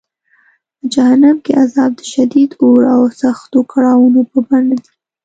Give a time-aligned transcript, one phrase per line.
[0.77, 4.91] په جهنم کې عذاب د شدید اور او سختو کړاوونو په بڼه دی.